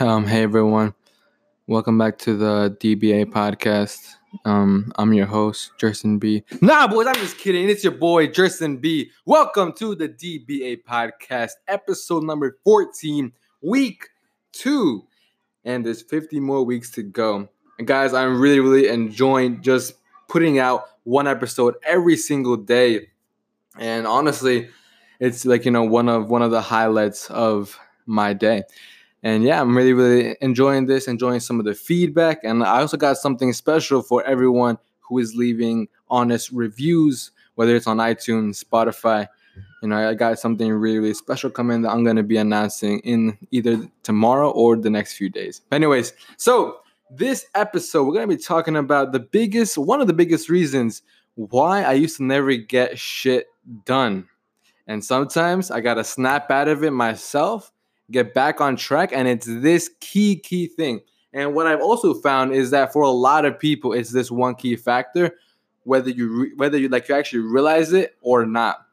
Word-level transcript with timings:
Um, 0.00 0.26
hey 0.26 0.42
everyone, 0.42 0.92
welcome 1.68 1.96
back 1.96 2.18
to 2.18 2.36
the 2.36 2.76
DBA 2.80 3.26
podcast. 3.26 4.16
Um, 4.44 4.92
I'm 4.96 5.12
your 5.12 5.26
host, 5.26 5.70
Jerson 5.78 6.18
B. 6.18 6.42
Nah, 6.60 6.88
boys, 6.88 7.06
I'm 7.06 7.14
just 7.14 7.38
kidding. 7.38 7.68
It's 7.68 7.84
your 7.84 7.92
boy, 7.92 8.26
Jerson 8.26 8.78
B. 8.78 9.12
Welcome 9.24 9.72
to 9.74 9.94
the 9.94 10.08
DBA 10.08 10.82
podcast, 10.82 11.52
episode 11.68 12.24
number 12.24 12.58
14, 12.64 13.30
week 13.62 14.08
two. 14.50 15.06
And 15.64 15.86
there's 15.86 16.02
50 16.02 16.40
more 16.40 16.64
weeks 16.64 16.90
to 16.92 17.04
go. 17.04 17.48
And 17.78 17.86
guys, 17.86 18.14
I'm 18.14 18.40
really, 18.40 18.58
really 18.58 18.88
enjoying 18.88 19.62
just 19.62 19.94
putting 20.28 20.58
out 20.58 20.86
one 21.04 21.28
episode 21.28 21.76
every 21.86 22.16
single 22.16 22.56
day. 22.56 23.10
And 23.78 24.08
honestly, 24.08 24.70
it's 25.20 25.44
like, 25.44 25.64
you 25.64 25.70
know, 25.70 25.84
one 25.84 26.08
of 26.08 26.30
one 26.30 26.42
of 26.42 26.50
the 26.50 26.62
highlights 26.62 27.30
of 27.30 27.78
my 28.06 28.32
day. 28.32 28.64
And 29.24 29.42
yeah, 29.42 29.58
I'm 29.58 29.74
really, 29.74 29.94
really 29.94 30.36
enjoying 30.42 30.84
this, 30.84 31.08
enjoying 31.08 31.40
some 31.40 31.58
of 31.58 31.64
the 31.64 31.74
feedback. 31.74 32.40
And 32.44 32.62
I 32.62 32.80
also 32.80 32.98
got 32.98 33.16
something 33.16 33.54
special 33.54 34.02
for 34.02 34.22
everyone 34.24 34.76
who 35.00 35.18
is 35.18 35.34
leaving 35.34 35.88
honest 36.08 36.52
reviews, 36.52 37.32
whether 37.54 37.74
it's 37.74 37.86
on 37.86 37.96
iTunes, 37.96 38.62
Spotify. 38.62 39.26
You 39.82 39.88
know, 39.88 40.10
I 40.10 40.12
got 40.12 40.38
something 40.38 40.70
really, 40.70 40.98
really 40.98 41.14
special 41.14 41.48
coming 41.48 41.82
that 41.82 41.90
I'm 41.90 42.04
going 42.04 42.16
to 42.16 42.22
be 42.22 42.36
announcing 42.36 42.98
in 43.00 43.38
either 43.50 43.88
tomorrow 44.02 44.50
or 44.50 44.76
the 44.76 44.90
next 44.90 45.14
few 45.16 45.30
days. 45.30 45.62
But 45.70 45.76
anyways, 45.76 46.12
so 46.36 46.80
this 47.10 47.46
episode, 47.54 48.04
we're 48.04 48.14
going 48.14 48.28
to 48.28 48.36
be 48.36 48.42
talking 48.42 48.76
about 48.76 49.12
the 49.12 49.20
biggest, 49.20 49.78
one 49.78 50.02
of 50.02 50.06
the 50.06 50.12
biggest 50.12 50.50
reasons 50.50 51.00
why 51.36 51.82
I 51.82 51.94
used 51.94 52.18
to 52.18 52.24
never 52.24 52.54
get 52.56 52.98
shit 52.98 53.46
done. 53.86 54.28
And 54.86 55.02
sometimes 55.02 55.70
I 55.70 55.80
got 55.80 55.94
to 55.94 56.04
snap 56.04 56.50
out 56.50 56.68
of 56.68 56.84
it 56.84 56.90
myself 56.90 57.72
get 58.10 58.34
back 58.34 58.60
on 58.60 58.76
track. 58.76 59.10
And 59.12 59.28
it's 59.28 59.46
this 59.46 59.90
key, 60.00 60.36
key 60.36 60.66
thing. 60.66 61.00
And 61.32 61.54
what 61.54 61.66
I've 61.66 61.80
also 61.80 62.14
found 62.14 62.52
is 62.52 62.70
that 62.70 62.92
for 62.92 63.02
a 63.02 63.10
lot 63.10 63.44
of 63.44 63.58
people, 63.58 63.92
it's 63.92 64.12
this 64.12 64.30
one 64.30 64.54
key 64.54 64.76
factor, 64.76 65.32
whether 65.82 66.10
you 66.10 66.42
re- 66.42 66.52
whether 66.56 66.78
you 66.78 66.88
like 66.88 67.08
you 67.08 67.14
actually 67.14 67.40
realize 67.40 67.92
it 67.92 68.16
or 68.20 68.46
not. 68.46 68.86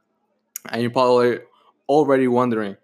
And 0.70 0.81
you're 0.81 0.92
probably 0.92 1.40
already 1.88 2.28
wondering, 2.28 2.78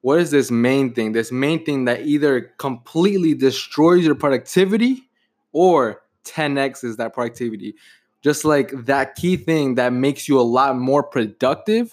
what 0.00 0.18
is 0.18 0.30
this 0.30 0.50
main 0.50 0.94
thing? 0.94 1.12
This 1.12 1.30
main 1.30 1.64
thing 1.64 1.84
that 1.84 2.02
either 2.02 2.52
completely 2.58 3.34
destroys 3.34 4.04
your 4.04 4.14
productivity 4.14 5.08
or 5.52 6.02
10x 6.24 6.84
is 6.84 6.96
that 6.96 7.14
productivity. 7.14 7.74
Just 8.22 8.44
like 8.44 8.70
that 8.86 9.14
key 9.16 9.36
thing 9.36 9.74
that 9.74 9.92
makes 9.92 10.28
you 10.28 10.40
a 10.40 10.42
lot 10.42 10.76
more 10.76 11.02
productive 11.02 11.90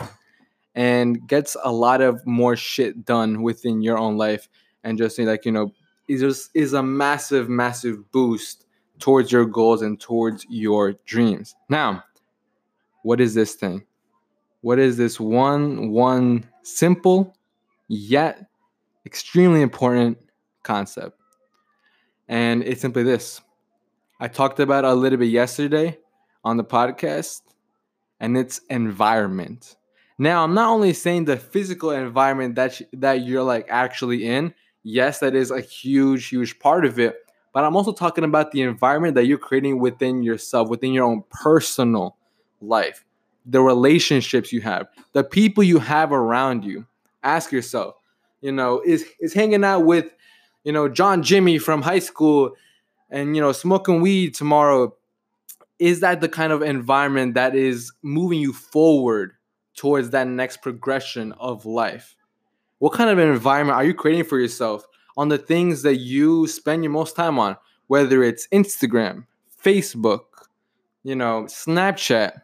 and 0.75 1.27
gets 1.27 1.55
a 1.63 1.71
lot 1.71 2.01
of 2.01 2.25
more 2.25 2.55
shit 2.55 3.05
done 3.05 3.41
within 3.41 3.81
your 3.81 3.97
own 3.97 4.17
life 4.17 4.47
and 4.83 4.97
just 4.97 5.17
like 5.19 5.45
you 5.45 5.51
know 5.51 5.73
is 6.07 6.21
just 6.21 6.49
is 6.53 6.73
a 6.73 6.83
massive 6.83 7.49
massive 7.49 8.11
boost 8.11 8.65
towards 8.99 9.31
your 9.31 9.45
goals 9.45 9.81
and 9.81 9.99
towards 9.99 10.45
your 10.49 10.93
dreams. 11.05 11.55
Now 11.69 12.03
what 13.03 13.21
is 13.21 13.33
this 13.33 13.55
thing? 13.55 13.83
What 14.61 14.79
is 14.79 14.97
this 14.97 15.19
one 15.19 15.91
one 15.91 16.45
simple 16.63 17.35
yet 17.87 18.45
extremely 19.05 19.61
important 19.61 20.17
concept? 20.63 21.17
And 22.27 22.63
it's 22.63 22.81
simply 22.81 23.03
this. 23.03 23.41
I 24.19 24.27
talked 24.27 24.59
about 24.59 24.85
a 24.85 24.93
little 24.93 25.17
bit 25.17 25.29
yesterday 25.29 25.97
on 26.43 26.57
the 26.57 26.63
podcast 26.63 27.41
and 28.19 28.37
it's 28.37 28.59
environment 28.69 29.77
now, 30.21 30.43
I'm 30.43 30.53
not 30.53 30.67
only 30.69 30.91
saying 30.91 31.25
the 31.25 31.37
physical 31.37 31.91
environment 31.91 32.55
that 32.55 32.81
that 32.93 33.23
you're 33.25 33.41
like 33.41 33.65
actually 33.69 34.25
in. 34.25 34.53
Yes, 34.83 35.19
that 35.19 35.33
is 35.33 35.49
a 35.49 35.61
huge, 35.61 36.27
huge 36.27 36.59
part 36.59 36.85
of 36.85 36.99
it. 36.99 37.15
But 37.53 37.63
I'm 37.63 37.75
also 37.75 37.93
talking 37.93 38.25
about 38.25 38.51
the 38.51 38.61
environment 38.61 39.15
that 39.15 39.25
you're 39.25 39.37
creating 39.37 39.79
within 39.79 40.21
yourself, 40.21 40.69
within 40.69 40.93
your 40.93 41.05
own 41.05 41.23
personal 41.31 42.17
life, 42.61 43.05
the 43.45 43.61
relationships 43.61 44.51
you 44.51 44.61
have, 44.61 44.87
the 45.13 45.23
people 45.23 45.63
you 45.63 45.79
have 45.79 46.11
around 46.11 46.65
you. 46.65 46.85
Ask 47.23 47.51
yourself, 47.51 47.95
you 48.41 48.51
know, 48.51 48.81
is 48.85 49.05
is 49.21 49.33
hanging 49.33 49.63
out 49.63 49.85
with, 49.85 50.05
you 50.65 50.73
know, 50.73 50.89
John 50.89 51.23
Jimmy 51.23 51.57
from 51.59 51.81
high 51.81 51.99
school 51.99 52.55
and 53.09 53.37
you 53.37 53.41
know, 53.41 53.53
smoking 53.53 54.01
weed 54.01 54.35
tomorrow, 54.35 54.93
is 55.79 56.01
that 56.01 56.19
the 56.19 56.29
kind 56.29 56.51
of 56.51 56.61
environment 56.61 57.35
that 57.35 57.55
is 57.55 57.93
moving 58.03 58.41
you 58.41 58.51
forward 58.51 59.33
towards 59.79 60.09
that 60.09 60.27
next 60.27 60.61
progression 60.61 61.31
of 61.39 61.65
life? 61.65 62.17
What 62.79 62.91
kind 62.91 63.09
of 63.09 63.17
an 63.17 63.29
environment 63.29 63.77
are 63.77 63.85
you 63.85 63.93
creating 63.93 64.25
for 64.25 64.37
yourself 64.37 64.85
on 65.15 65.29
the 65.29 65.37
things 65.37 65.83
that 65.83 65.95
you 65.95 66.47
spend 66.47 66.83
your 66.83 66.91
most 66.91 67.15
time 67.15 67.39
on, 67.39 67.55
whether 67.87 68.21
it's 68.21 68.45
Instagram, 68.49 69.25
Facebook, 69.63 70.19
you 71.03 71.15
know, 71.15 71.43
Snapchat? 71.43 72.41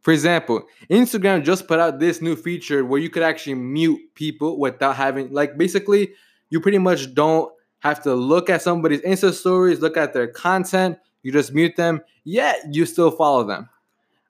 For 0.00 0.12
example, 0.12 0.64
Instagram 0.90 1.44
just 1.44 1.68
put 1.68 1.78
out 1.78 2.00
this 2.00 2.20
new 2.20 2.34
feature 2.34 2.84
where 2.84 3.00
you 3.00 3.08
could 3.08 3.22
actually 3.22 3.54
mute 3.54 4.00
people 4.16 4.58
without 4.58 4.96
having, 4.96 5.32
like, 5.32 5.56
basically, 5.56 6.14
you 6.50 6.60
pretty 6.60 6.78
much 6.78 7.14
don't 7.14 7.52
have 7.78 8.02
to 8.02 8.12
look 8.12 8.50
at 8.50 8.60
somebody's 8.60 9.02
Insta 9.02 9.32
stories, 9.32 9.78
look 9.78 9.96
at 9.96 10.12
their 10.12 10.26
content. 10.26 10.98
You 11.22 11.30
just 11.30 11.54
mute 11.54 11.76
them, 11.76 12.00
yet 12.24 12.56
you 12.72 12.86
still 12.86 13.12
follow 13.12 13.44
them. 13.44 13.68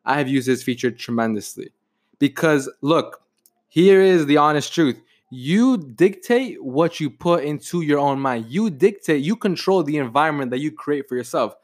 I 0.04 0.18
have 0.18 0.28
used 0.28 0.46
this 0.46 0.62
feature 0.62 0.90
tremendously. 0.90 1.72
Because 2.18 2.70
look, 2.80 3.22
here 3.68 4.00
is 4.00 4.26
the 4.26 4.36
honest 4.36 4.72
truth. 4.72 5.00
You 5.30 5.78
dictate 5.78 6.62
what 6.62 7.00
you 7.00 7.08
put 7.08 7.44
into 7.44 7.80
your 7.80 7.98
own 7.98 8.20
mind. 8.20 8.46
You 8.48 8.68
dictate, 8.68 9.22
you 9.22 9.34
control 9.34 9.82
the 9.82 9.96
environment 9.96 10.50
that 10.50 10.58
you 10.58 10.70
create 10.70 11.08
for 11.08 11.16
yourself. 11.16 11.54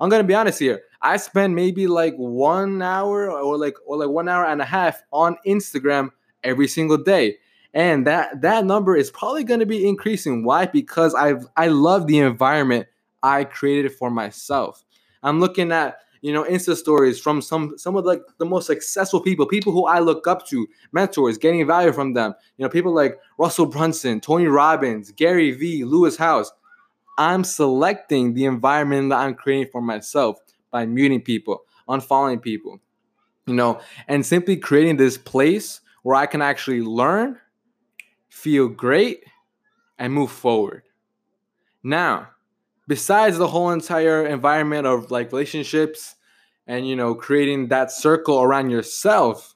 I'm 0.00 0.08
gonna 0.08 0.24
be 0.24 0.34
honest 0.34 0.58
here. 0.58 0.82
I 1.02 1.16
spend 1.16 1.54
maybe 1.54 1.86
like 1.86 2.14
one 2.16 2.80
hour 2.82 3.30
or 3.30 3.58
like 3.58 3.76
or 3.86 3.96
like 3.96 4.08
one 4.08 4.28
hour 4.28 4.46
and 4.46 4.62
a 4.62 4.64
half 4.64 5.02
on 5.12 5.36
Instagram 5.46 6.10
every 6.44 6.68
single 6.68 6.96
day. 6.96 7.36
And 7.74 8.06
that 8.06 8.40
that 8.42 8.64
number 8.64 8.96
is 8.96 9.10
probably 9.10 9.44
gonna 9.44 9.66
be 9.66 9.86
increasing. 9.86 10.44
Why? 10.44 10.66
Because 10.66 11.14
I've 11.14 11.46
I 11.56 11.68
love 11.68 12.06
the 12.06 12.18
environment 12.18 12.86
I 13.22 13.44
created 13.44 13.92
for 13.92 14.10
myself. 14.10 14.84
I'm 15.22 15.40
looking 15.40 15.72
at 15.72 15.98
you 16.20 16.32
know, 16.32 16.44
Insta 16.44 16.76
stories 16.76 17.20
from 17.20 17.40
some 17.40 17.76
some 17.78 17.96
of 17.96 18.04
like 18.04 18.22
the 18.38 18.46
most 18.46 18.66
successful 18.66 19.20
people, 19.20 19.46
people 19.46 19.72
who 19.72 19.86
I 19.86 20.00
look 20.00 20.26
up 20.26 20.46
to, 20.48 20.66
mentors, 20.92 21.38
getting 21.38 21.66
value 21.66 21.92
from 21.92 22.14
them. 22.14 22.34
You 22.56 22.64
know, 22.64 22.68
people 22.68 22.94
like 22.94 23.18
Russell 23.38 23.66
Brunson, 23.66 24.20
Tony 24.20 24.46
Robbins, 24.46 25.12
Gary 25.12 25.52
Vee, 25.52 25.84
Lewis 25.84 26.16
Howes. 26.16 26.52
I'm 27.18 27.42
selecting 27.42 28.34
the 28.34 28.44
environment 28.44 29.10
that 29.10 29.18
I'm 29.18 29.34
creating 29.34 29.70
for 29.72 29.80
myself 29.80 30.38
by 30.70 30.86
muting 30.86 31.20
people, 31.20 31.64
unfollowing 31.88 32.40
people, 32.40 32.80
you 33.46 33.54
know, 33.54 33.80
and 34.06 34.24
simply 34.24 34.56
creating 34.56 34.96
this 34.96 35.18
place 35.18 35.80
where 36.02 36.14
I 36.16 36.26
can 36.26 36.42
actually 36.42 36.80
learn, 36.80 37.38
feel 38.28 38.68
great, 38.68 39.24
and 39.98 40.12
move 40.12 40.30
forward. 40.30 40.82
Now, 41.82 42.28
besides 42.88 43.38
the 43.38 43.46
whole 43.46 43.70
entire 43.70 44.26
environment 44.26 44.88
of 44.88 45.12
like 45.12 45.30
relationships 45.30 46.16
and 46.66 46.88
you 46.88 46.96
know 46.96 47.14
creating 47.14 47.68
that 47.68 47.92
circle 47.92 48.42
around 48.42 48.70
yourself 48.70 49.54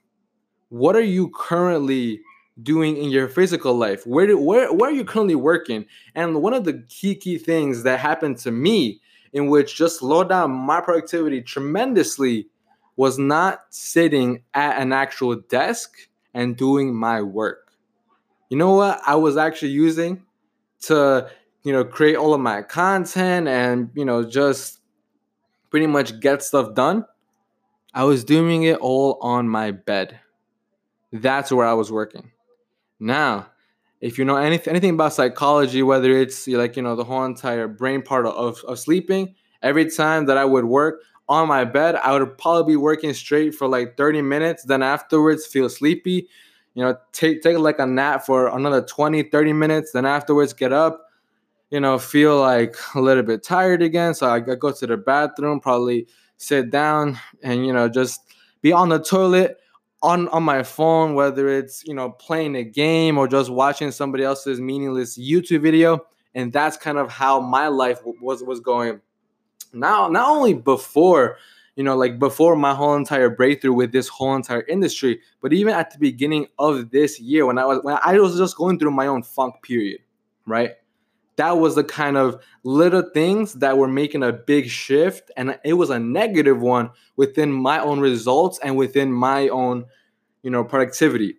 what 0.69 0.95
are 0.95 1.01
you 1.03 1.31
currently 1.35 2.21
doing 2.63 2.97
in 2.97 3.11
your 3.11 3.29
physical 3.29 3.75
life? 3.75 4.07
Where 4.07 4.27
do, 4.27 4.39
where 4.39 4.73
where 4.73 4.91
are 4.91 4.95
you 4.95 5.05
currently 5.05 5.35
working? 5.35 5.87
And 6.15 6.43
one 6.43 6.55
of 6.55 6.65
the 6.65 6.85
key 6.89 7.15
key 7.15 7.39
things 7.39 7.83
that 7.83 8.01
happened 8.01 8.39
to 8.39 8.51
me 8.51 9.01
in 9.33 9.49
which 9.49 9.77
just 9.77 10.01
slowed 10.01 10.29
down 10.29 10.51
my 10.51 10.81
productivity 10.81 11.41
tremendously 11.41 12.49
was 12.97 13.19
not 13.19 13.65
sitting 13.71 14.43
at 14.55 14.81
an 14.81 14.93
actual 14.93 15.37
desk 15.37 16.09
and 16.35 16.57
doing 16.57 16.95
my 16.95 17.23
work. 17.23 17.73
You 18.51 18.59
know 18.59 18.75
what 18.75 19.01
i 19.07 19.15
was 19.15 19.37
actually 19.37 19.73
using 19.73 20.23
to 20.83 21.31
you 21.63 21.73
know, 21.73 21.85
create 21.85 22.17
all 22.17 22.35
of 22.35 22.41
my 22.41 22.63
content 22.63 23.49
and, 23.49 23.91
you 23.95 24.05
know, 24.05 24.25
just 24.25 24.81
pretty 25.71 25.87
much 25.87 26.21
get 26.21 26.43
stuff 26.43 26.75
done, 26.75 27.05
I 27.95 28.05
was 28.05 28.25
doing 28.25 28.65
it 28.65 28.79
all 28.79 29.19
on 29.21 29.49
my 29.49 29.71
bed. 29.71 30.19
That's 31.13 31.53
where 31.53 31.67
I 31.67 31.75
was 31.75 31.93
working. 31.93 32.31
Now, 32.99 33.49
if 34.01 34.19
you 34.19 34.25
know 34.25 34.37
anything, 34.37 34.71
anything 34.71 34.91
about 34.91 35.13
psychology, 35.13 35.83
whether 35.83 36.11
it's 36.11 36.49
like, 36.49 36.77
you 36.77 36.83
know, 36.83 36.97
the 36.97 37.05
whole 37.05 37.25
entire 37.25 37.69
brain 37.69 38.03
part 38.03 38.27
of, 38.27 38.63
of 38.65 38.79
sleeping, 38.79 39.35
every 39.63 39.91
time 39.91 40.27
that 40.27 40.37
I 40.37 40.45
would 40.45 40.65
work 40.65 41.03
on 41.29 41.49
my 41.49 41.65
bed, 41.65 41.97
I 41.97 42.19
would 42.19 42.37
probably 42.39 42.73
be 42.73 42.77
working 42.77 43.15
straight 43.15 43.55
for 43.55 43.69
like 43.69 43.97
30 43.97 44.23
minutes. 44.23 44.65
Then 44.65 44.83
afterwards, 44.83 45.47
feel 45.47 45.69
sleepy, 45.69 46.29
you 46.75 46.83
know, 46.83 46.97
take, 47.13 47.43
take 47.43 47.59
like 47.59 47.79
a 47.79 47.87
nap 47.87 48.27
for 48.27 48.49
another 48.49 48.83
20, 48.83 49.25
30 49.25 49.53
minutes. 49.53 49.93
Then 49.93 50.05
afterwards, 50.05 50.53
get 50.53 50.73
up, 50.73 51.09
you 51.73 51.81
know, 51.81 51.99
feel 51.99 52.39
like 52.39 52.77
a 52.95 53.01
little 53.01 53.23
bit 53.23 53.43
tired 53.43 53.81
again. 53.81 54.15
So 54.15 54.29
I, 54.29 54.41
go 54.41 54.71
to 54.71 54.87
the 54.87 54.99
bathroom, 54.99 55.59
probably 55.59 56.07
sit 56.37 56.71
down 56.71 57.19
and, 57.43 57.67
you 57.67 57.73
know, 57.73 57.89
just 57.89 58.21
be 58.61 58.73
on 58.73 58.91
the 58.91 58.99
toilet 58.99 59.57
on, 60.03 60.29
on 60.29 60.43
my 60.43 60.63
phone, 60.63 61.15
whether 61.15 61.49
it's, 61.49 61.83
you 61.87 61.95
know, 61.95 62.11
playing 62.11 62.57
a 62.57 62.63
game 62.63 63.17
or 63.17 63.27
just 63.27 63.49
watching 63.49 63.91
somebody 63.91 64.23
else's 64.23 64.61
meaningless 64.61 65.19
YouTube 65.19 65.63
video. 65.63 66.07
and 66.35 66.53
that's 66.53 66.77
kind 66.77 66.99
of 66.99 67.11
how 67.11 67.41
my 67.41 67.69
life 67.69 68.01
was 68.05 68.43
was 68.43 68.61
going. 68.61 69.01
Now, 69.73 70.09
not 70.09 70.29
only 70.29 70.55
before 70.55 71.39
you 71.77 71.83
know, 71.85 71.97
like 71.97 72.19
before 72.19 72.55
my 72.55 72.75
whole 72.75 72.97
entire 72.97 73.31
breakthrough 73.31 73.73
with 73.73 73.93
this 73.93 74.07
whole 74.07 74.35
entire 74.35 74.61
industry, 74.69 75.21
but 75.41 75.55
even 75.55 75.73
at 75.73 75.91
the 75.91 75.99
beginning 75.99 76.47
of 76.59 76.91
this 76.91 77.19
year 77.19 77.47
when 77.47 77.57
I 77.57 77.65
was 77.65 77.83
when 77.83 77.99
I 78.05 78.19
was 78.19 78.37
just 78.37 78.59
going 78.59 78.79
through 78.79 78.91
my 78.91 79.07
own 79.07 79.23
funk 79.23 79.55
period, 79.63 80.01
right? 80.45 80.73
That 81.37 81.59
was 81.59 81.75
the 81.75 81.85
kind 81.85 82.17
of 82.17 82.43
little 82.63 83.03
things 83.03 83.55
that 83.55 83.79
were 83.79 83.89
making 83.89 84.23
a 84.23 84.33
big 84.33 84.69
shift, 84.69 85.31
and 85.37 85.59
it 85.65 85.75
was 85.75 85.91
a 85.91 85.99
negative 85.99 86.61
one 86.61 86.91
within 87.17 87.53
my 87.53 87.79
own 87.79 88.01
results 88.01 88.59
and 88.63 88.77
within 88.77 89.13
my 89.13 89.49
own, 89.49 89.87
you 90.43 90.51
know, 90.51 90.63
productivity. 90.63 91.37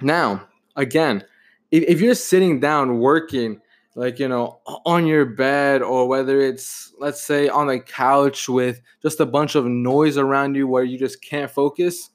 Now, 0.00 0.46
again, 0.76 1.24
if, 1.70 1.84
if 1.84 2.00
you're 2.00 2.14
sitting 2.14 2.60
down 2.60 2.98
working 2.98 3.60
like 3.98 4.20
you 4.20 4.28
know 4.28 4.60
on 4.86 5.06
your 5.06 5.24
bed 5.24 5.82
or 5.82 6.06
whether 6.06 6.40
it's 6.40 6.94
let's 6.98 7.22
say 7.22 7.48
on 7.48 7.66
the 7.66 7.80
couch 7.80 8.48
with 8.48 8.80
just 9.02 9.18
a 9.18 9.26
bunch 9.26 9.56
of 9.56 9.66
noise 9.66 10.16
around 10.16 10.54
you 10.54 10.68
where 10.68 10.84
you 10.84 10.96
just 10.96 11.20
can't 11.20 11.50
focus 11.50 12.10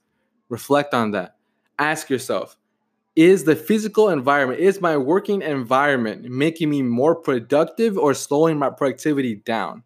reflect 0.48 0.94
on 0.94 1.12
that 1.12 1.36
ask 1.80 2.10
yourself 2.10 2.56
is 3.16 3.44
the 3.44 3.56
physical 3.56 4.10
environment 4.10 4.60
is 4.60 4.82
my 4.82 4.98
working 4.98 5.42
environment 5.42 6.24
making 6.24 6.70
me 6.70 6.82
more 6.82 7.16
productive 7.16 7.98
or 7.98 8.14
slowing 8.14 8.58
my 8.58 8.70
productivity 8.70 9.36
down? 9.36 9.84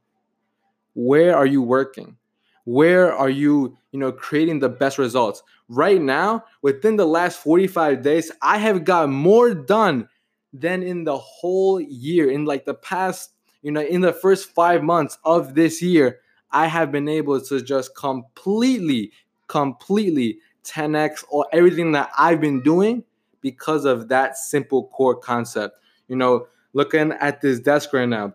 Where 0.94 1.36
are 1.36 1.46
you 1.46 1.62
working? 1.62 2.18
Where 2.66 3.14
are 3.14 3.30
you 3.30 3.78
you 3.92 4.00
know 4.00 4.12
creating 4.12 4.60
the 4.60 4.70
best 4.70 4.98
results? 4.98 5.44
Right 5.70 6.02
now 6.02 6.46
within 6.62 6.96
the 6.96 7.06
last 7.06 7.40
45 7.40 8.02
days 8.02 8.32
i 8.42 8.58
have 8.58 8.86
got 8.86 9.10
more 9.10 9.54
done 9.54 10.08
than 10.54 10.82
in 10.82 11.04
the 11.04 11.18
whole 11.18 11.82
year. 11.82 12.32
In 12.32 12.46
like 12.46 12.64
the 12.64 12.74
past 12.74 13.32
you 13.62 13.72
know 13.72 13.82
in 13.82 14.02
the 14.02 14.14
first 14.14 14.50
5 14.52 14.84
months 14.84 15.18
of 15.26 15.56
this 15.56 15.82
year 15.82 16.20
I 16.52 16.68
have 16.68 16.94
been 16.94 17.10
able 17.10 17.42
to 17.42 17.62
just 17.62 17.94
completely 17.96 19.12
completely 19.48 20.40
10x 20.64 21.26
or 21.30 21.46
everything 21.52 21.92
that 21.92 22.10
I've 22.18 22.40
been 22.40 22.62
doing 22.62 23.04
because 23.42 23.86
of 23.86 24.08
that 24.10 24.38
simple 24.38 24.88
core 24.88 25.16
concept. 25.16 25.80
You 26.08 26.16
know, 26.16 26.48
looking 26.74 27.12
at 27.14 27.42
this 27.42 27.60
desk 27.60 27.94
right 27.94 28.08
now, 28.08 28.34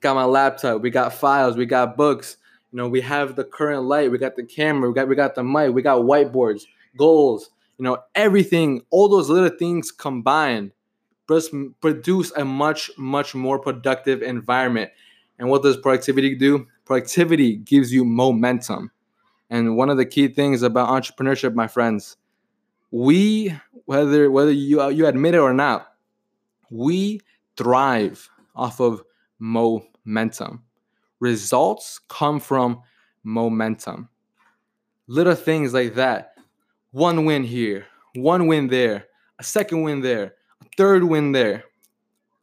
got 0.00 0.14
my 0.14 0.24
laptop, 0.24 0.82
we 0.82 0.90
got 0.90 1.12
files, 1.12 1.56
we 1.56 1.66
got 1.66 1.96
books, 1.96 2.36
you 2.72 2.76
know, 2.76 2.88
we 2.88 3.00
have 3.00 3.36
the 3.36 3.44
current 3.44 3.84
light, 3.84 4.10
we 4.10 4.18
got 4.18 4.36
the 4.36 4.44
camera, 4.44 4.88
we 4.88 4.94
got 4.94 5.08
we 5.08 5.14
got 5.14 5.34
the 5.34 5.44
mic, 5.44 5.74
we 5.74 5.82
got 5.82 6.02
whiteboards, 6.02 6.62
goals, 6.96 7.50
you 7.78 7.84
know, 7.84 7.98
everything, 8.14 8.82
all 8.90 9.08
those 9.08 9.28
little 9.28 9.56
things 9.56 9.90
combined 9.90 10.72
produce 11.80 12.32
a 12.32 12.44
much 12.44 12.90
much 12.98 13.34
more 13.34 13.58
productive 13.58 14.22
environment. 14.22 14.90
And 15.38 15.48
what 15.48 15.62
does 15.62 15.76
productivity 15.76 16.34
do? 16.34 16.66
Productivity 16.84 17.56
gives 17.56 17.92
you 17.92 18.04
momentum. 18.04 18.90
And 19.48 19.76
one 19.76 19.90
of 19.90 19.96
the 19.96 20.04
key 20.04 20.28
things 20.28 20.62
about 20.62 20.88
entrepreneurship 20.88 21.54
my 21.54 21.66
friends 21.66 22.16
we 22.90 23.54
whether 23.84 24.30
whether 24.30 24.52
you 24.52 24.80
uh, 24.80 24.88
you 24.88 25.06
admit 25.06 25.34
it 25.34 25.38
or 25.38 25.54
not 25.54 25.94
we 26.70 27.20
thrive 27.56 28.28
off 28.54 28.80
of 28.80 29.02
momentum 29.38 30.62
results 31.20 32.00
come 32.08 32.40
from 32.40 32.80
momentum 33.22 34.08
little 35.06 35.34
things 35.34 35.72
like 35.72 35.94
that 35.94 36.34
one 36.90 37.24
win 37.24 37.44
here 37.44 37.86
one 38.14 38.46
win 38.46 38.66
there 38.68 39.06
a 39.38 39.44
second 39.44 39.82
win 39.82 40.00
there 40.00 40.34
a 40.60 40.64
third 40.76 41.04
win 41.04 41.32
there. 41.32 41.64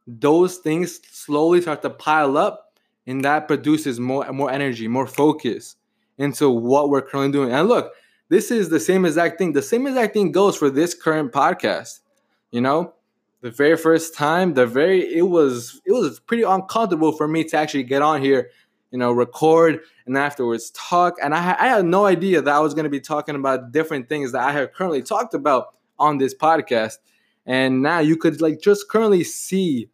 Those 0.06 0.58
things 0.58 1.00
slowly 1.10 1.60
start 1.60 1.82
to 1.82 1.90
pile 1.90 2.36
up, 2.36 2.78
and 3.06 3.24
that 3.24 3.46
produces 3.46 4.00
more 4.00 4.30
more 4.32 4.50
energy, 4.50 4.88
more 4.88 5.06
focus 5.06 5.76
into 6.16 6.50
what 6.50 6.90
we're 6.90 7.02
currently 7.02 7.32
doing. 7.32 7.52
And 7.52 7.68
look, 7.68 7.92
this 8.28 8.50
is 8.50 8.68
the 8.68 8.80
same 8.80 9.04
exact 9.04 9.38
thing. 9.38 9.52
The 9.52 9.62
same 9.62 9.86
exact 9.86 10.14
thing 10.14 10.32
goes 10.32 10.56
for 10.56 10.70
this 10.70 10.94
current 10.94 11.32
podcast. 11.32 12.00
You 12.50 12.60
know, 12.60 12.94
the 13.40 13.50
very 13.50 13.76
first 13.76 14.14
time, 14.14 14.54
the 14.54 14.66
very 14.66 15.00
it 15.14 15.22
was 15.22 15.80
it 15.84 15.92
was 15.92 16.20
pretty 16.20 16.42
uncomfortable 16.42 17.12
for 17.12 17.28
me 17.28 17.44
to 17.44 17.56
actually 17.56 17.84
get 17.84 18.02
on 18.02 18.22
here, 18.22 18.50
you 18.90 18.98
know, 18.98 19.12
record 19.12 19.80
and 20.06 20.16
afterwards 20.16 20.70
talk. 20.70 21.14
And 21.22 21.34
I, 21.34 21.56
I 21.58 21.68
had 21.68 21.84
no 21.84 22.06
idea 22.06 22.40
that 22.42 22.54
I 22.54 22.60
was 22.60 22.74
going 22.74 22.84
to 22.84 22.90
be 22.90 23.00
talking 23.00 23.34
about 23.34 23.72
different 23.72 24.08
things 24.08 24.32
that 24.32 24.42
I 24.42 24.52
have 24.52 24.72
currently 24.72 25.02
talked 25.02 25.34
about 25.34 25.74
on 25.98 26.18
this 26.18 26.34
podcast 26.34 26.98
and 27.48 27.80
now 27.82 27.98
you 27.98 28.16
could 28.16 28.40
like 28.40 28.60
just 28.60 28.88
currently 28.88 29.24
see 29.24 29.88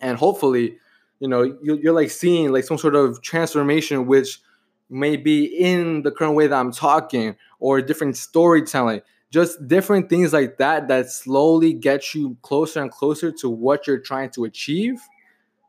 and 0.00 0.18
hopefully 0.18 0.78
you 1.18 1.26
know 1.26 1.42
you, 1.42 1.78
you're 1.82 1.94
like 1.94 2.10
seeing 2.10 2.52
like 2.52 2.64
some 2.64 2.78
sort 2.78 2.94
of 2.94 3.20
transformation 3.22 4.06
which 4.06 4.40
may 4.88 5.16
be 5.16 5.44
in 5.44 6.02
the 6.02 6.10
current 6.10 6.34
way 6.34 6.46
that 6.46 6.58
i'm 6.58 6.72
talking 6.72 7.36
or 7.58 7.80
different 7.80 8.16
storytelling 8.16 9.00
just 9.30 9.66
different 9.66 10.08
things 10.08 10.32
like 10.32 10.56
that 10.58 10.88
that 10.88 11.10
slowly 11.10 11.72
get 11.72 12.14
you 12.14 12.36
closer 12.42 12.80
and 12.80 12.90
closer 12.90 13.32
to 13.32 13.48
what 13.48 13.86
you're 13.86 13.98
trying 13.98 14.30
to 14.30 14.44
achieve 14.44 15.00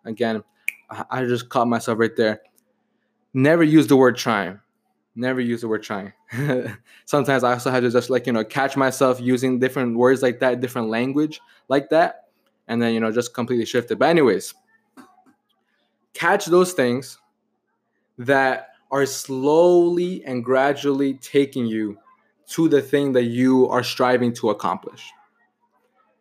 again 0.06 0.44
i 1.10 1.24
just 1.26 1.50
caught 1.50 1.68
myself 1.68 1.98
right 2.00 2.16
there 2.16 2.42
never 3.34 3.64
use 3.64 3.88
the 3.88 3.96
word 3.96 4.16
trying 4.16 4.60
never 5.18 5.42
use 5.42 5.62
the 5.62 5.68
word 5.68 5.84
trying. 5.84 6.14
Sometimes 7.06 7.44
I 7.44 7.54
also 7.54 7.72
have 7.72 7.84
to 7.84 7.90
just 7.90 8.10
like, 8.10 8.28
you 8.28 8.34
know, 8.34 8.44
catch 8.44 8.78
myself 8.78 9.20
using 9.20 9.60
different 9.60 9.98
words 9.98 10.22
like 10.22 10.40
that, 10.40 10.62
different 10.62 10.90
language 10.90 11.42
like 11.68 11.90
that, 11.90 12.28
and 12.68 12.82
then, 12.82 12.94
you 12.94 13.00
know, 13.00 13.12
just 13.12 13.34
completely 13.34 13.66
shift 13.66 13.92
it. 13.92 13.98
But, 13.98 14.10
anyways, 14.10 14.54
catch 16.14 16.46
those 16.46 16.74
things 16.74 17.18
that 18.20 18.70
are 18.92 19.06
slowly 19.06 20.24
and 20.26 20.44
gradually 20.44 21.16
taking 21.16 21.66
you 21.66 21.98
to 22.48 22.70
the 22.70 22.82
thing 22.82 23.14
that 23.14 23.24
you 23.24 23.68
are 23.68 23.84
striving 23.84 24.34
to 24.34 24.50
accomplish. 24.50 25.12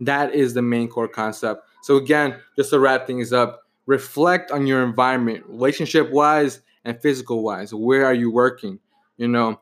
That 0.01 0.35
is 0.35 0.55
the 0.55 0.63
main 0.63 0.89
core 0.89 1.09
concept. 1.09 1.63
So, 1.83 1.97
again, 1.97 2.37
just 2.57 2.71
to 2.71 2.81
wrap 2.81 3.07
things 3.07 3.33
up, 3.33 3.63
reflect 3.87 4.51
on 4.51 4.67
your 4.67 4.83
environment, 4.83 5.45
relationship 5.47 6.11
wise 6.11 6.61
and 6.85 7.01
physical 7.01 7.43
wise. 7.43 7.73
Where 7.73 8.05
are 8.05 8.15
you 8.15 8.31
working? 8.31 8.79
You 9.17 9.29
know, 9.29 9.61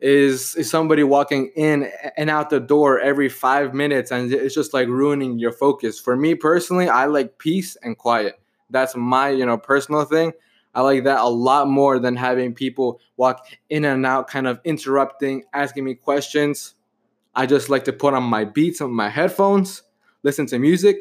is 0.00 0.54
is 0.56 0.70
somebody 0.70 1.02
walking 1.02 1.52
in 1.56 1.90
and 2.16 2.30
out 2.30 2.50
the 2.50 2.60
door 2.60 3.00
every 3.00 3.28
five 3.28 3.74
minutes 3.74 4.10
and 4.10 4.32
it's 4.32 4.54
just 4.54 4.74
like 4.74 4.88
ruining 4.88 5.38
your 5.38 5.52
focus. 5.52 5.98
For 6.00 6.16
me 6.16 6.34
personally, 6.34 6.88
I 6.88 7.06
like 7.06 7.38
peace 7.38 7.76
and 7.82 7.96
quiet. 7.96 8.40
That's 8.70 8.96
my 8.96 9.30
you 9.30 9.46
know 9.46 9.58
personal 9.58 10.04
thing. 10.04 10.32
I 10.74 10.82
like 10.82 11.04
that 11.04 11.20
a 11.20 11.28
lot 11.28 11.68
more 11.68 11.98
than 11.98 12.16
having 12.16 12.54
people 12.54 13.00
walk 13.16 13.46
in 13.68 13.84
and 13.84 14.06
out, 14.06 14.28
kind 14.28 14.46
of 14.46 14.60
interrupting, 14.64 15.44
asking 15.52 15.84
me 15.84 15.94
questions. 15.94 16.74
I 17.34 17.46
just 17.46 17.68
like 17.68 17.84
to 17.84 17.92
put 17.92 18.14
on 18.14 18.22
my 18.22 18.44
beats 18.44 18.80
on 18.80 18.92
my 18.92 19.08
headphones, 19.08 19.82
listen 20.22 20.46
to 20.46 20.58
music, 20.58 20.98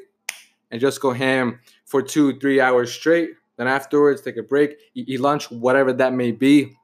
and 0.71 0.81
just 0.81 1.01
go 1.01 1.11
ham 1.11 1.59
for 1.85 2.01
two, 2.01 2.39
three 2.39 2.59
hours 2.59 2.91
straight. 2.91 3.31
Then 3.57 3.67
afterwards, 3.67 4.21
take 4.21 4.38
a 4.38 4.43
break, 4.43 4.77
eat, 4.95 5.19
lunch, 5.19 5.51
whatever 5.51 5.91
that 5.93 6.13
may 6.13 6.31
be 6.31 6.75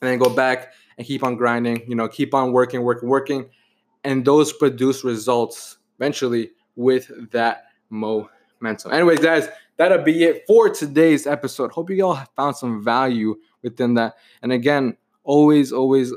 and 0.00 0.10
then 0.10 0.18
go 0.18 0.30
back 0.30 0.72
and 0.96 1.06
keep 1.06 1.22
on 1.22 1.36
grinding, 1.36 1.82
you 1.88 1.94
know, 1.94 2.08
keep 2.08 2.34
on 2.34 2.52
working, 2.52 2.82
working, 2.82 3.08
working. 3.08 3.50
And 4.04 4.24
those 4.24 4.52
produce 4.52 5.04
results 5.04 5.78
eventually 5.98 6.52
with 6.76 7.10
that 7.32 7.64
momentum. 7.90 8.92
Anyways, 8.92 9.20
guys, 9.20 9.48
that'll 9.78 10.02
be 10.02 10.24
it 10.24 10.44
for 10.46 10.68
today's 10.68 11.26
episode. 11.26 11.72
Hope 11.72 11.90
you 11.90 12.04
all 12.04 12.22
found 12.36 12.56
some 12.56 12.84
value 12.84 13.36
within 13.62 13.94
that. 13.94 14.16
And 14.42 14.52
again, 14.52 14.96
always, 15.24 15.72
always 15.72 16.12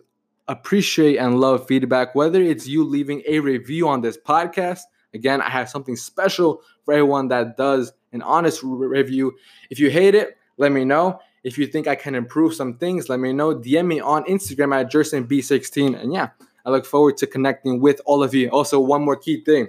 appreciate 0.47 1.17
and 1.17 1.39
love 1.39 1.65
feedback, 1.67 2.13
whether 2.13 2.41
it's 2.41 2.67
you 2.67 2.83
leaving 2.83 3.23
a 3.27 3.39
review 3.39 3.87
on 3.87 4.01
this 4.01 4.17
podcast. 4.17 4.81
Again, 5.13 5.41
I 5.41 5.49
have 5.49 5.69
something 5.69 5.95
special 5.95 6.61
for 6.83 6.93
everyone 6.93 7.29
that 7.29 7.57
does 7.57 7.93
an 8.11 8.21
honest 8.21 8.61
review. 8.63 9.33
If 9.69 9.79
you 9.79 9.89
hate 9.89 10.15
it, 10.15 10.37
let 10.57 10.71
me 10.71 10.83
know. 10.83 11.19
If 11.43 11.57
you 11.57 11.65
think 11.67 11.87
I 11.87 11.95
can 11.95 12.15
improve 12.15 12.53
some 12.53 12.77
things, 12.77 13.09
let 13.09 13.19
me 13.19 13.33
know. 13.33 13.55
DM 13.55 13.87
me 13.87 13.99
on 13.99 14.23
Instagram 14.25 14.75
at 14.79 14.91
JersonB16. 14.91 15.99
And 15.99 16.13
yeah, 16.13 16.29
I 16.65 16.69
look 16.69 16.85
forward 16.85 17.17
to 17.17 17.27
connecting 17.27 17.81
with 17.81 17.99
all 18.05 18.23
of 18.23 18.33
you. 18.33 18.49
Also, 18.49 18.79
one 18.79 19.03
more 19.03 19.15
key 19.15 19.43
thing. 19.43 19.67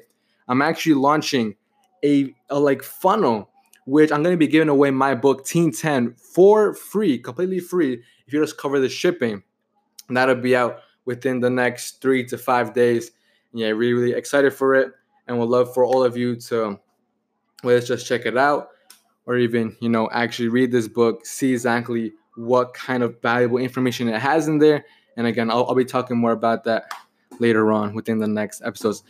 I'm 0.49 0.61
actually 0.61 0.94
launching 0.94 1.56
a, 2.04 2.34
a 2.50 2.58
like 2.58 2.82
funnel, 2.82 3.49
which 3.84 4.12
I'm 4.12 4.22
going 4.22 4.34
to 4.34 4.38
be 4.38 4.46
giving 4.46 4.68
away 4.68 4.90
my 4.90 5.14
book 5.14 5.44
Teen 5.44 5.72
10 5.72 6.14
for 6.14 6.74
free, 6.74 7.18
completely 7.18 7.60
free, 7.60 8.02
if 8.26 8.32
you 8.32 8.40
just 8.40 8.58
cover 8.58 8.78
the 8.78 8.88
shipping. 8.88 9.42
And 10.08 10.16
that'll 10.16 10.36
be 10.36 10.56
out 10.56 10.80
within 11.04 11.40
the 11.40 11.50
next 11.50 12.00
three 12.00 12.24
to 12.26 12.38
five 12.38 12.74
days. 12.74 13.10
Yeah, 13.52 13.68
really, 13.68 13.92
really 13.92 14.12
excited 14.12 14.52
for 14.54 14.74
it. 14.74 14.92
And 15.26 15.38
would 15.38 15.48
love 15.48 15.72
for 15.72 15.84
all 15.84 16.02
of 16.02 16.16
you 16.16 16.36
to 16.36 16.78
let's 17.62 17.86
just 17.86 18.06
check 18.06 18.26
it 18.26 18.36
out 18.36 18.68
or 19.26 19.36
even 19.36 19.76
you 19.80 19.88
know 19.88 20.08
actually 20.12 20.48
read 20.48 20.72
this 20.72 20.88
book 20.88 21.24
see 21.24 21.52
exactly 21.52 22.12
what 22.36 22.74
kind 22.74 23.02
of 23.02 23.20
valuable 23.20 23.58
information 23.58 24.08
it 24.08 24.20
has 24.20 24.48
in 24.48 24.58
there 24.58 24.84
and 25.16 25.26
again 25.26 25.50
i'll, 25.50 25.66
I'll 25.66 25.74
be 25.74 25.84
talking 25.84 26.18
more 26.18 26.32
about 26.32 26.64
that 26.64 26.84
later 27.38 27.72
on 27.72 27.94
within 27.94 28.18
the 28.18 28.28
next 28.28 28.62
episodes 28.64 29.02